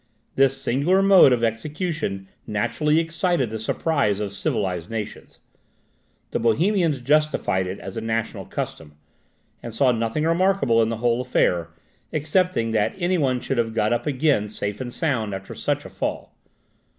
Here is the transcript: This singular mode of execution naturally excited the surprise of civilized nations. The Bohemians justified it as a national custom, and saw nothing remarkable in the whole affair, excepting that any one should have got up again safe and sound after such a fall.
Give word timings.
This 0.33 0.59
singular 0.59 1.03
mode 1.03 1.31
of 1.31 1.43
execution 1.43 2.27
naturally 2.47 2.97
excited 2.97 3.51
the 3.51 3.59
surprise 3.59 4.19
of 4.19 4.33
civilized 4.33 4.89
nations. 4.89 5.41
The 6.31 6.39
Bohemians 6.39 7.01
justified 7.01 7.67
it 7.67 7.79
as 7.79 7.97
a 7.97 8.01
national 8.01 8.45
custom, 8.45 8.95
and 9.61 9.71
saw 9.71 9.91
nothing 9.91 10.23
remarkable 10.23 10.81
in 10.81 10.89
the 10.89 10.97
whole 10.97 11.21
affair, 11.21 11.69
excepting 12.11 12.71
that 12.71 12.95
any 12.97 13.19
one 13.19 13.39
should 13.39 13.59
have 13.59 13.75
got 13.75 13.93
up 13.93 14.07
again 14.07 14.49
safe 14.49 14.81
and 14.81 14.91
sound 14.91 15.35
after 15.35 15.53
such 15.53 15.85
a 15.85 15.89
fall. 15.91 16.33